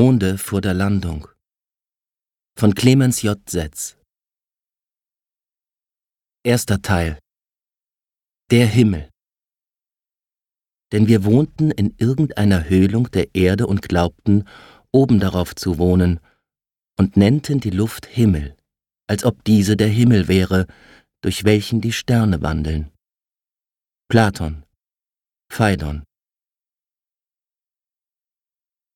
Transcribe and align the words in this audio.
Monde 0.00 0.38
vor 0.38 0.60
der 0.60 0.74
Landung. 0.74 1.26
Von 2.56 2.72
Clemens 2.72 3.22
J. 3.22 3.36
Setz. 3.50 3.96
Erster 6.44 6.80
Teil. 6.82 7.18
Der 8.52 8.68
Himmel. 8.68 9.10
Denn 10.92 11.08
wir 11.08 11.24
wohnten 11.24 11.72
in 11.72 11.96
irgendeiner 11.98 12.68
Höhlung 12.68 13.10
der 13.10 13.34
Erde 13.34 13.66
und 13.66 13.82
glaubten, 13.82 14.48
oben 14.92 15.18
darauf 15.18 15.56
zu 15.56 15.78
wohnen, 15.78 16.20
und 16.96 17.16
nennten 17.16 17.58
die 17.58 17.70
Luft 17.70 18.06
Himmel, 18.06 18.56
als 19.08 19.24
ob 19.24 19.42
diese 19.42 19.76
der 19.76 19.88
Himmel 19.88 20.28
wäre, 20.28 20.68
durch 21.22 21.42
welchen 21.42 21.80
die 21.80 21.92
Sterne 21.92 22.40
wandeln. 22.40 22.92
Platon. 24.08 24.62
Phaidon 25.50 26.04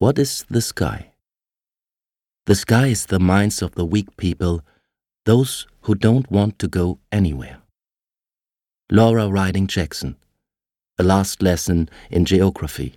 What 0.00 0.16
is 0.20 0.46
the 0.48 0.60
sky? 0.60 1.10
The 2.46 2.54
sky 2.54 2.86
is 2.86 3.06
the 3.06 3.18
minds 3.18 3.62
of 3.62 3.74
the 3.74 3.84
weak 3.84 4.16
people, 4.16 4.60
those 5.24 5.66
who 5.80 5.96
don't 5.96 6.30
want 6.30 6.60
to 6.60 6.68
go 6.68 7.00
anywhere. 7.10 7.62
Laura 8.92 9.28
Riding 9.28 9.66
Jackson, 9.66 10.14
A 11.00 11.02
Last 11.02 11.42
Lesson 11.42 11.90
in 12.10 12.24
Geography. 12.24 12.96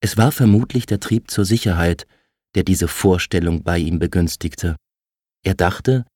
Es 0.00 0.16
war 0.16 0.32
vermutlich 0.32 0.86
der 0.86 0.98
Trieb 0.98 1.30
zur 1.30 1.44
Sicherheit, 1.44 2.06
der 2.54 2.62
diese 2.62 2.88
Vorstellung 2.88 3.62
bei 3.62 3.76
ihm 3.76 3.98
begünstigte. 3.98 4.76
Er 5.44 5.54
dachte, 5.54 6.06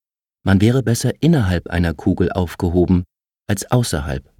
man 0.44 0.62
wäre 0.62 0.82
besser 0.82 1.12
innerhalb 1.20 1.66
einer 1.66 1.92
Kugel 1.92 2.32
aufgehoben 2.32 3.04
als 3.46 3.70
außerhalb. 3.70 4.32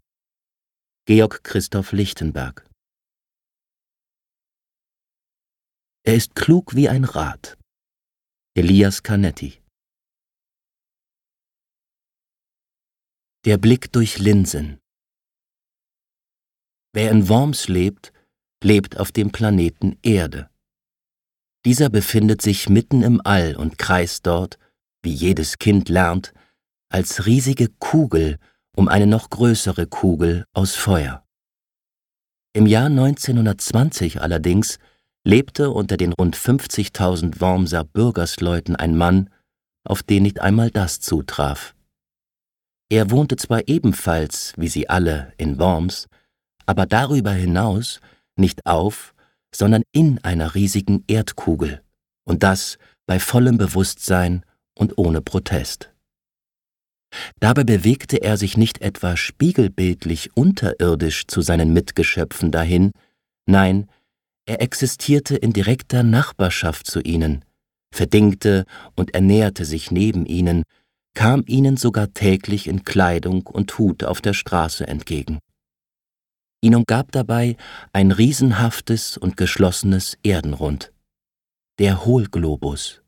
Georg 1.05 1.45
Christoph 1.45 1.93
Lichtenberg 1.93 2.65
Er 6.07 6.17
ist 6.17 6.35
klug 6.35 6.75
wie 6.75 6.91
ein 6.91 7.05
Rad. 7.05 7.57
Elias 8.55 9.03
Canetti 9.03 9.63
Der 13.47 13.57
Blick 13.57 13.91
durch 13.91 14.19
Linsen 14.19 14.81
Wer 16.93 17.11
in 17.11 17.31
Worms 17.31 17.69
lebt, 17.69 18.13
lebt 18.63 18.99
auf 18.99 19.13
dem 19.13 19.33
Planeten 19.33 19.99
Erde. 20.03 20.51
Dieser 21.65 21.89
befindet 21.89 22.43
sich 22.43 22.69
mitten 22.69 23.03
im 23.03 23.23
All 23.25 23.57
und 23.57 23.79
kreist 23.79 24.27
dort, 24.27 24.59
wie 25.03 25.15
jedes 25.15 25.57
Kind 25.59 25.89
lernt, 25.89 26.35
als 26.91 27.25
riesige 27.25 27.69
Kugel 27.79 28.39
um 28.77 28.89
eine 28.89 29.07
noch 29.07 29.31
größere 29.31 29.87
Kugel 29.87 30.45
aus 30.53 30.75
Feuer. 30.75 31.27
Im 32.53 32.67
Jahr 32.67 32.87
1920 32.89 34.21
allerdings 34.21 34.79
lebte 35.25 35.71
unter 35.71 35.97
den 35.97 36.13
rund 36.13 36.37
50.000 36.37 37.41
Wormser 37.41 37.85
Bürgersleuten 37.85 38.77
ein 38.77 38.97
Mann, 38.97 39.31
auf 39.85 40.03
den 40.03 40.23
nicht 40.23 40.41
einmal 40.41 40.71
das 40.71 41.01
zutraf. 41.01 41.75
Er 42.91 43.11
wohnte 43.11 43.37
zwar 43.37 43.67
ebenfalls, 43.67 44.53
wie 44.57 44.69
sie 44.69 44.89
alle, 44.89 45.33
in 45.39 45.59
Worms, 45.59 46.09
aber 46.67 46.87
darüber 46.87 47.33
hinaus 47.33 48.01
nicht 48.37 48.67
auf, 48.67 49.15
sondern 49.55 49.83
in 49.93 50.23
einer 50.23 50.55
riesigen 50.55 51.05
Erdkugel, 51.07 51.83
und 52.25 52.43
das 52.43 52.79
bei 53.07 53.19
vollem 53.19 53.57
Bewusstsein 53.59 54.45
und 54.75 54.99
ohne 54.99 55.21
Protest. 55.23 55.91
Dabei 57.39 57.65
bewegte 57.65 58.17
er 58.23 58.37
sich 58.37 58.57
nicht 58.57 58.81
etwa 58.81 59.17
spiegelbildlich 59.17 60.37
unterirdisch 60.37 61.27
zu 61.27 61.43
seinen 61.43 61.73
Mitgeschöpfen 61.73 62.51
dahin, 62.51 62.91
nein, 63.47 63.89
er 64.47 64.61
existierte 64.61 65.37
in 65.37 65.53
direkter 65.53 66.03
Nachbarschaft 66.03 66.87
zu 66.87 67.01
ihnen, 67.01 67.45
verdingte 67.95 68.65
und 68.95 69.15
ernährte 69.15 69.65
sich 69.65 69.91
neben 69.91 70.27
ihnen, 70.27 70.65
kam 71.15 71.45
ihnen 71.47 71.77
sogar 71.77 72.13
täglich 72.13 72.67
in 72.67 72.85
Kleidung 72.85 73.47
und 73.47 73.79
Hut 73.79 74.05
auf 74.05 74.21
der 74.21 74.35
Straße 74.35 74.87
entgegen. 74.87 75.39
Ihn 76.61 76.75
umgab 76.75 77.13
dabei 77.13 77.57
ein 77.93 78.11
riesenhaftes 78.11 79.17
und 79.17 79.37
geschlossenes 79.37 80.19
Erdenrund, 80.23 80.93
der 81.79 82.05
Hohlglobus. 82.05 83.03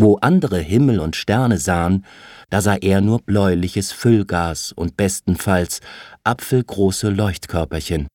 Wo 0.00 0.16
andere 0.18 0.60
Himmel 0.60 1.00
und 1.00 1.16
Sterne 1.16 1.58
sahen, 1.58 2.06
da 2.50 2.60
sah 2.60 2.76
er 2.76 3.00
nur 3.00 3.20
bläuliches 3.20 3.90
Füllgas 3.90 4.70
und 4.70 4.96
bestenfalls 4.96 5.80
apfelgroße 6.22 7.10
Leuchtkörperchen. 7.10 8.06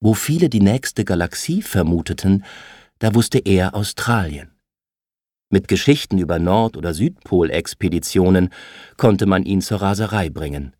Wo 0.00 0.14
viele 0.14 0.48
die 0.48 0.60
nächste 0.60 1.04
Galaxie 1.04 1.62
vermuteten, 1.62 2.44
da 2.98 3.14
wusste 3.14 3.38
er 3.38 3.74
Australien. 3.74 4.52
Mit 5.50 5.66
Geschichten 5.66 6.18
über 6.18 6.38
Nord- 6.38 6.76
oder 6.76 6.94
Südpolexpeditionen 6.94 8.50
konnte 8.96 9.26
man 9.26 9.44
ihn 9.44 9.62
zur 9.62 9.80
Raserei 9.80 10.28
bringen. 10.28 10.76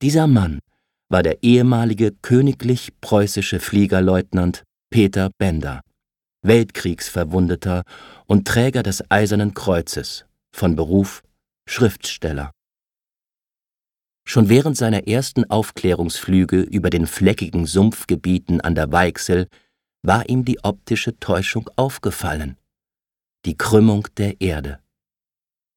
Dieser 0.00 0.26
Mann 0.26 0.60
war 1.08 1.22
der 1.22 1.42
ehemalige 1.42 2.12
königlich 2.22 2.92
preußische 3.00 3.60
Fliegerleutnant 3.60 4.62
Peter 4.90 5.30
Bender, 5.38 5.80
Weltkriegsverwundeter 6.42 7.82
und 8.26 8.46
Träger 8.46 8.82
des 8.82 9.10
Eisernen 9.10 9.54
Kreuzes, 9.54 10.24
von 10.54 10.76
Beruf 10.76 11.22
Schriftsteller. 11.68 12.52
Schon 14.34 14.48
während 14.48 14.76
seiner 14.76 15.06
ersten 15.06 15.48
Aufklärungsflüge 15.48 16.60
über 16.62 16.90
den 16.90 17.06
fleckigen 17.06 17.66
Sumpfgebieten 17.66 18.60
an 18.60 18.74
der 18.74 18.90
Weichsel 18.90 19.46
war 20.02 20.28
ihm 20.28 20.44
die 20.44 20.58
optische 20.64 21.16
Täuschung 21.20 21.70
aufgefallen. 21.76 22.56
Die 23.44 23.56
Krümmung 23.56 24.08
der 24.16 24.40
Erde. 24.40 24.80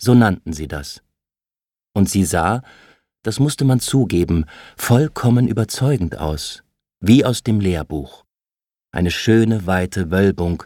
So 0.01 0.15
nannten 0.15 0.53
sie 0.53 0.67
das. 0.67 1.03
Und 1.93 2.09
sie 2.09 2.25
sah, 2.25 2.63
das 3.21 3.37
musste 3.39 3.63
man 3.63 3.79
zugeben, 3.79 4.45
vollkommen 4.75 5.47
überzeugend 5.47 6.17
aus, 6.17 6.63
wie 6.99 7.23
aus 7.23 7.43
dem 7.43 7.59
Lehrbuch. 7.59 8.25
Eine 8.91 9.11
schöne 9.11 9.67
weite 9.67 10.09
Wölbung, 10.09 10.63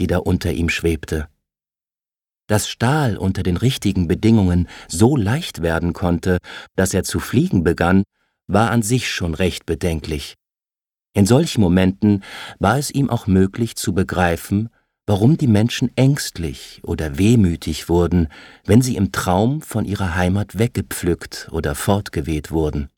die 0.00 0.08
da 0.08 0.18
unter 0.18 0.50
ihm 0.50 0.68
schwebte. 0.68 1.28
Dass 2.48 2.68
Stahl 2.68 3.16
unter 3.16 3.44
den 3.44 3.56
richtigen 3.56 4.08
Bedingungen 4.08 4.68
so 4.88 5.16
leicht 5.16 5.62
werden 5.62 5.92
konnte, 5.92 6.38
dass 6.74 6.92
er 6.92 7.04
zu 7.04 7.20
fliegen 7.20 7.62
begann, 7.62 8.02
war 8.48 8.70
an 8.70 8.82
sich 8.82 9.08
schon 9.08 9.34
recht 9.34 9.66
bedenklich. 9.66 10.34
In 11.14 11.26
solchen 11.26 11.60
Momenten 11.60 12.24
war 12.58 12.78
es 12.78 12.90
ihm 12.90 13.10
auch 13.10 13.26
möglich 13.26 13.76
zu 13.76 13.92
begreifen, 13.92 14.70
warum 15.06 15.36
die 15.36 15.46
Menschen 15.46 15.90
ängstlich 15.96 16.80
oder 16.84 17.18
wehmütig 17.18 17.88
wurden, 17.88 18.28
wenn 18.64 18.82
sie 18.82 18.96
im 18.96 19.12
Traum 19.12 19.62
von 19.62 19.84
ihrer 19.84 20.16
Heimat 20.16 20.58
weggepflückt 20.58 21.48
oder 21.50 21.74
fortgeweht 21.74 22.50
wurden. 22.50 22.88